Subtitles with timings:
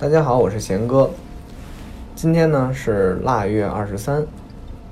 [0.00, 1.10] 大家好，我是贤哥。
[2.16, 4.26] 今天呢是腊月二十三，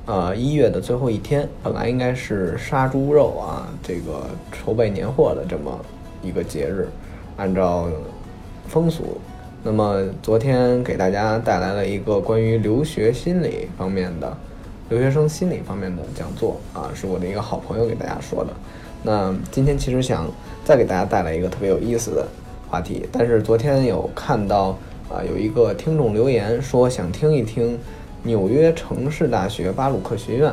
[0.04, 1.48] 呃，一月的最后一天。
[1.62, 5.80] 本来应该是杀猪肉啊，这个筹备年货的这么
[6.22, 6.86] 一个节日，
[7.38, 7.88] 按照
[8.66, 9.18] 风俗。
[9.62, 14.36] 那么昨天给大家带来了一个关于留学心理方面的
[14.90, 18.50] 留学生心理方面的讲座啊，是我的一个好朋友给大家说的。
[19.02, 20.30] 那今天其实想
[20.66, 22.28] 再给大家带来一个特别有意思的
[22.68, 24.76] 话题，但是昨天有看到。
[25.08, 27.78] 啊，有一个听众留言说想听一听
[28.22, 30.52] 纽约城市大学巴鲁克学院。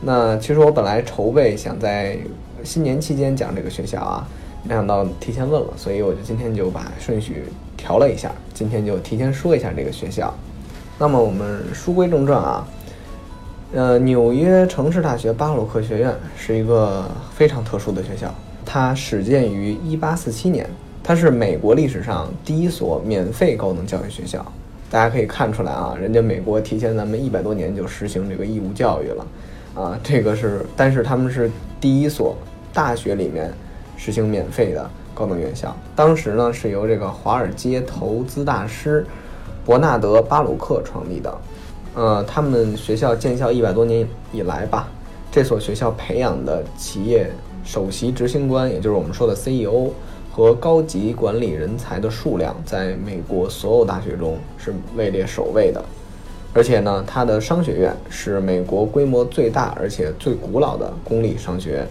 [0.00, 2.18] 那其实我本来筹备想在
[2.62, 4.28] 新年期间讲这个学校啊，
[4.62, 7.44] 没想到提前问了，所以我就今天就把顺序
[7.76, 10.32] 调了一下，今天就提前说一下这个学校。
[10.98, 12.68] 那么我们书归正传啊，
[13.72, 18.32] 呃，纽约城市大学巴鲁克学院是一个非常特殊的学校，
[18.66, 20.68] 它始建于1847年。
[21.02, 24.44] 它是美国历史上第一所免费高等教育学校，
[24.90, 29.26] 大家可以看出来啊，人家美国提前咱们一百多年就实行这个义务教育了，
[29.74, 31.50] 啊，这个是，但是他们是
[31.80, 32.36] 第一所
[32.74, 33.50] 大学里面
[33.96, 35.74] 实行免费的高等院校。
[35.96, 39.06] 当时呢是由这个华尔街投资大师
[39.64, 41.38] 伯纳德·巴鲁克创立的，
[41.94, 44.88] 呃，他们学校建校一百多年以来吧，
[45.32, 47.30] 这所学校培养的企业
[47.64, 49.90] 首席执行官，也就是我们说的 CEO。
[50.38, 55.84] 和高级管理人才的数量，在美国所有大学中是位列首位的，
[56.54, 61.88] 而且呢，它的商学院是美国规模最大而且最古老的公立商学院。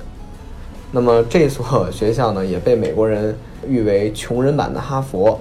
[0.94, 3.38] 那么这所 学校呢，也被美国人
[3.68, 5.38] 誉为“穷人版的哈佛”，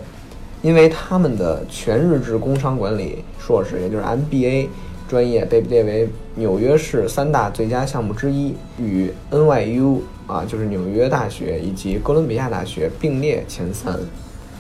[0.61, 4.67] 因为他们的全日制工商管理硕士，也就是 MBA
[5.09, 10.01] 专业，被列为纽约市三大最佳项目之一，与 NYU。
[10.27, 13.97] 啊，就是纽约大学以及哥伦比亚大学并列前三，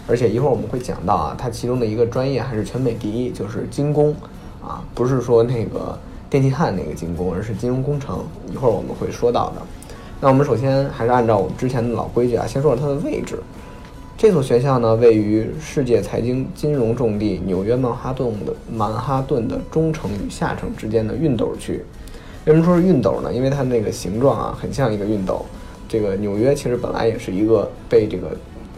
[0.06, 4.14] 而且一会儿我们会讲到啊，它其中的一个专业还是全美第一，就是精工，
[4.62, 5.98] 啊，不是说那个
[6.30, 8.24] 电气焊那个精工，而是金融工程。
[8.52, 9.62] 一会儿我们会说到的。
[10.20, 13.36] 那我们首先还是按照我们之前的老规矩啊，先说说它的位置。
[14.18, 21.84] 这所学校呢，位于世界财经金融重地纽约曼哈顿的曼哈顿的中城与下城之间的熨斗区。
[22.46, 23.30] 为什么说是熨斗呢？
[23.30, 25.44] 因为它那个形状啊，很像一个熨斗。
[25.86, 28.30] 这个纽约其实本来也是一个被这个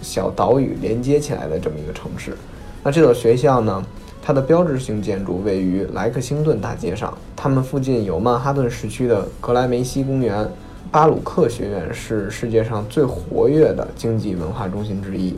[0.03, 2.37] 小岛屿连接起来的这么一个城市。
[2.83, 3.87] 那这所学校呢，
[4.21, 7.17] 它的标志性建筑位于莱克星顿大街上。
[7.37, 10.51] 它们附近有曼哈顿市区的格莱梅西公园。
[10.91, 15.37] 巴鲁克学院是世界上最活跃的经济文化中心之一。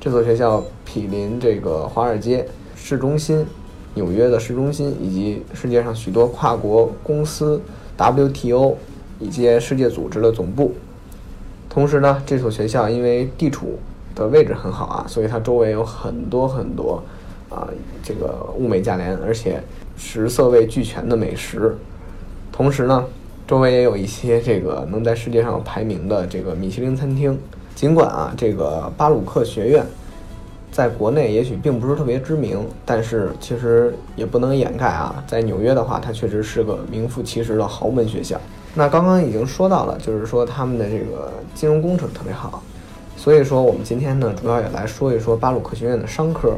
[0.00, 2.44] 这所学校毗邻这个华尔街
[2.74, 3.46] 市中心、
[3.94, 7.60] 纽约的市中心以及世界上许多跨国公司、
[7.96, 8.74] WTO
[9.20, 10.74] 以及世界组织的总部。
[11.68, 13.78] 同时呢，这所学校因为地处
[14.16, 17.00] 的位置很好啊，所以它周围有很多很多
[17.48, 17.68] 啊，
[18.02, 19.62] 这个物美价廉，而且
[19.96, 21.76] 食色味俱全的美食。
[22.50, 23.04] 同时呢，
[23.48, 27.36] 周围也有一些这个能在世界上排名的这个米其林餐厅。
[27.74, 29.86] 尽管啊，这个巴鲁克学院
[30.70, 38.38] 在国内也许并不是特别知名，但是其实也不能掩盖啊，在纽约的话，它确实是个名副其实的豪门学校。
[38.74, 42.62] 那刚刚已经说到了，就是说他们的这个金融工程特别好，
[43.16, 46.52] 所以说我们今天呢，主要也来说一说巴鲁克学院的商科。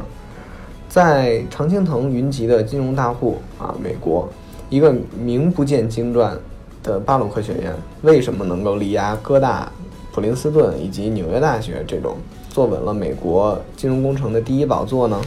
[0.89, 4.27] 在常青藤云集的金融大户啊，美国
[4.69, 6.37] 一个名不见经传
[6.83, 9.71] 的巴鲁克学院，为什么能够力压哥大、
[10.11, 12.17] 普林斯顿以及纽约大学这种
[12.49, 15.21] 坐稳了美国金融工程的第一宝座呢？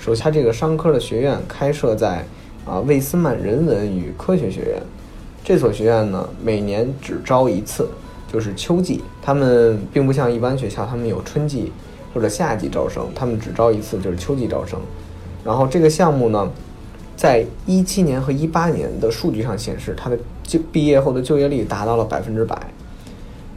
[0.00, 2.24] 首先，这个商科的学院开设在
[2.64, 4.82] 啊魏斯曼人文与科学学院。
[5.44, 7.88] 这所学院呢，每年只招一次，
[8.30, 9.02] 就是秋季。
[9.22, 11.72] 他们并不像一般学校，他们有春季
[12.12, 14.78] 或者夏季招生，他们只招一次，就是秋季招生。
[15.42, 16.50] 然后这个项目呢，
[17.18, 22.56] 在一七年和一八年的数据上显示，它的就毕业后的就业率达到了百分之百。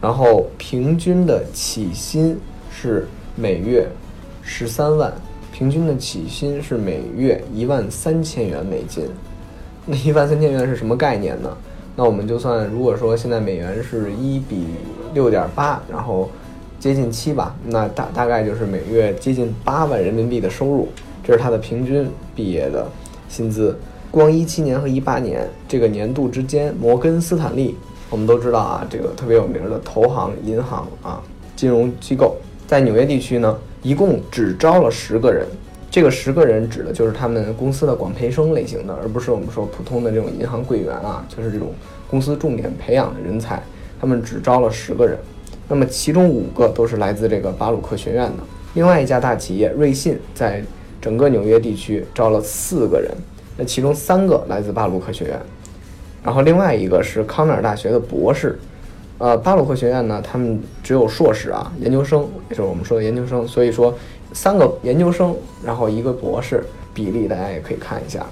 [0.01, 2.35] 然后平均的起薪
[2.72, 3.87] 是每月
[4.41, 5.13] 十三万，
[5.53, 9.05] 平均的起薪是每月一万三千元美金。
[9.85, 11.55] 那一万三千元是什么概念呢？
[11.96, 14.66] 那我们就算，如果说现在美元是一比
[15.14, 16.28] 六点八，然后
[16.79, 20.87] 接近七吧，那大大概就是每月接近八万人民币的收入，
[21.23, 22.87] 这是他的平均毕业的
[23.31, 23.75] 薪资。
[24.11, 27.78] 光一七年和一八年这个年度之间，摩根斯坦利，
[28.09, 31.23] 我们都知道啊，这个特别有名的投行、银行啊，
[31.55, 32.35] 金融机构，
[32.67, 35.47] 在纽约地区呢，一共只招了十个人。
[35.89, 41.73] 这个十个人指的就是他们公司的广培生类型的，而不是我们说普通的这种银行柜员啊，就是这种
[42.09, 43.63] 公司重点培养的人才。
[43.99, 45.17] 他们只招了十个人，
[45.69, 48.43] 那么其中五个都是来自这个巴鲁克学院的。
[48.73, 50.63] 另外一家大企业瑞信在
[51.02, 53.12] 整个纽约地区招了四个人，
[53.58, 55.42] 那其中三个来自巴鲁克学院，
[56.24, 58.59] 然后另外一个是康奈尔大学的博士。
[59.18, 63.94] 呃，巴鲁克学院呢，他们只有硕士啊，研究生就是我们说的研究生，所以说
[64.34, 68.26] 三个研究生，然后一个博士，比例大家也可以看一下。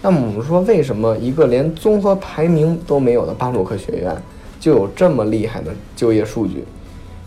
[0.00, 4.14] 那么我们说，为什么一个连综合排名都没有的巴鲁克学院
[4.58, 6.64] 就有这么厉害的就业数据？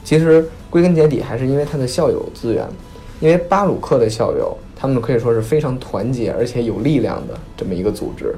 [0.04, 2.68] 其实归根结底还是因为它的校友资源，
[3.20, 8.36] 因为巴鲁克的校友，他们可以说是非常团结而且有力量的这么一个组织，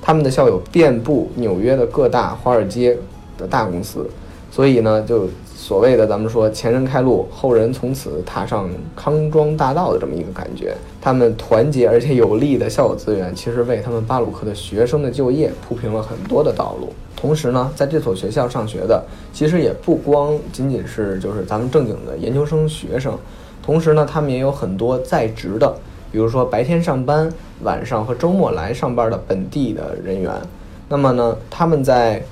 [0.00, 2.96] 他们的校友遍布纽约的各大华尔街。
[3.38, 4.04] 的大公司，
[4.50, 10.74] 所以呢，就所谓的咱们说前人开路，后人从此踏上康庄大道的这么一个感觉。
[11.00, 16.92] 他们团结而且有力的校友资源，其实为他们巴鲁克的学生的就业铺平了很多的道路。
[17.14, 23.16] 同时呢，在这所学校上学的，其实也不光仅仅是就是咱们正经的研究生学生，
[23.68, 25.70] 同时呢，他们也有很多在职的，
[26.10, 27.30] 比如说白天上班，
[27.64, 30.32] 晚上和周末来上班的本地的人员。
[30.88, 32.24] 那么呢，他们在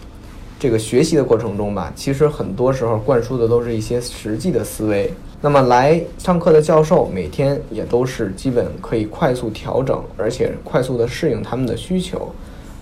[0.58, 5.12] 这个学习的过程中吧，其实很多时候灌输的都是一些实际的思维。
[5.42, 12.32] 那么来上课的教授每天也都是基本可以快速调整，而且快速的适应他们的需求。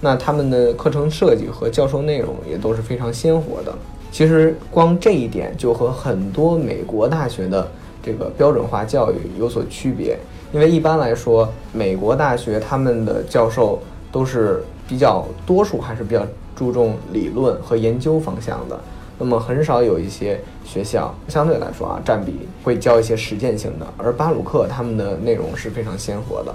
[0.01, 3.75] 那他们的课程设计和教授内容也都是非常鲜活的。
[4.13, 7.67] 其实光这一点就和很多美国大学的
[8.05, 10.19] 这个标准化教育有所区别。
[10.53, 13.81] 因为一般来说，美国大学他们的教授
[14.13, 16.27] 都是比较多数还是比较。
[16.57, 18.79] 注重理论和研究方向的，
[19.19, 26.55] 那么很少有一些学校相对来说啊占比会教一些实践性的，而巴鲁克他们的内容是非常鲜活的，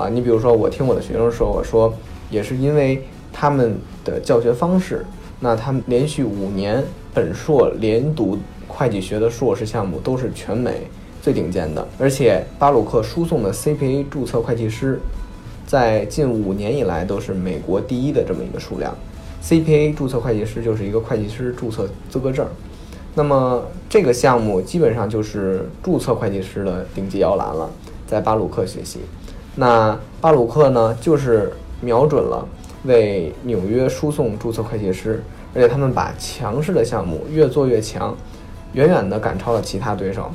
[0.00, 1.92] 啊，你比如说我听我的学生说，我说
[2.30, 5.04] 也是因为他们的教学方式，
[5.40, 6.82] 那他们连续五年
[7.12, 8.38] 本硕连读
[8.74, 10.88] 会计学的硕士项目都是全美
[11.22, 15.00] 最顶尖的，而且巴鲁克输送的 CPA 注册会计师，
[15.64, 18.94] 在近五年以来都是美国第一的这么一个数量。
[19.42, 22.46] CPA 注册会计师就是一个会计师注册资格证，
[23.14, 27.70] 那么这个项目基本上就是注册会计师的顶级摇篮了，
[28.06, 29.00] 在巴鲁克学习。
[29.54, 32.46] 那巴鲁克呢，就是瞄准了
[32.84, 35.22] 为纽约输送注册会计师，
[35.54, 38.16] 而且他们把强势的项目越做越强，
[38.74, 40.30] 远远的赶超了其他对手。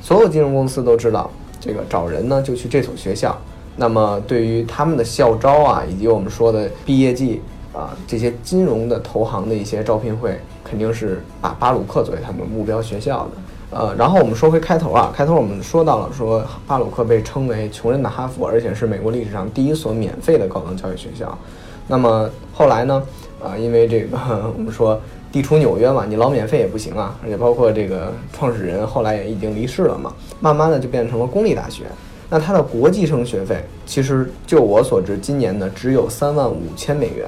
[0.00, 1.30] 所有金融公司都知道，
[1.60, 3.36] 这个找人呢就去这所学校。
[3.76, 7.42] 那么对于他们的校招啊，以及我们说的毕业季。
[7.70, 13.78] 啊，这些金融的投行的一些招聘会肯定是把巴鲁克作为他们目标学校的。
[13.78, 21.38] 呃，然后我们说回开头啊，开头我们说到了说巴鲁克被称为穷人的哈佛，而且是美国历史上第一所免费的高等教育学校。
[21.86, 23.00] 那么后来呢，
[23.40, 24.18] 啊，因为这个
[24.56, 24.98] 我们说
[25.30, 31.84] 地处纽约嘛，你老免费也不行啊，而且包括这个创始人后来也已经离世了嘛，慢慢的就变成了公立大学。
[32.30, 37.26] 那它的国际生学费，其实就我所知，今年呢只有三万五千美元。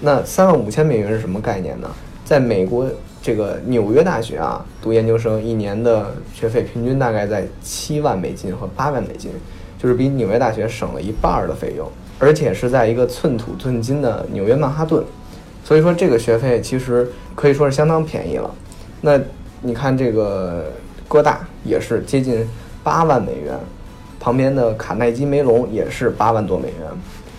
[0.00, 1.88] 那三万五千美元是什么概念呢？
[2.24, 2.86] 在美国
[3.22, 9.30] 这个纽约大学啊，读研究生一年的学费平均大概在七万美金和八万美金，
[9.78, 11.88] 就是比纽约大学省了一半的费用，
[12.18, 15.04] 而且是在一个寸土寸金的纽约曼哈顿，
[15.66, 18.48] 所以说这个学费其实可以说是相当便宜了。
[19.00, 19.18] 那
[19.60, 20.70] 你看这个
[21.08, 22.46] 哥大也是接近
[22.84, 23.58] 八万美元，
[24.20, 26.88] 旁边的卡耐基梅隆也是八万多美元。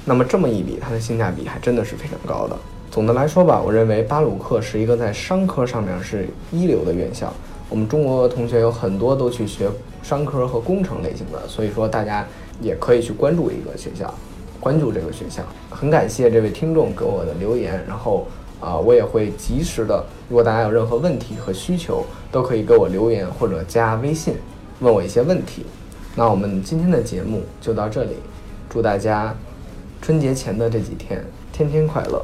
[0.04, 2.58] 那么这么一比，它的性价比还真的是非常高的。
[2.92, 7.34] 总的来说吧，我认为巴鲁克是一个在商科上面是一流的院校。
[7.70, 9.70] 我们中国同学有很多都去学
[10.04, 12.28] 商科和工程类型的，所以说大家
[12.60, 14.14] 也可以去关注一个学校，
[14.60, 15.44] 关注这个学校。
[15.70, 18.28] 很感谢这位听众给我的留言，然后
[18.60, 24.36] 啊，我也会及时的，如果大家有任何问题和需求，都可以给我留言或者加微信
[24.80, 25.66] 问我一些问题。
[26.16, 28.16] 那我们今天的节目就到这里，
[28.70, 29.36] 祝大家。
[30.00, 32.24] 春节前的这几天，天天快乐。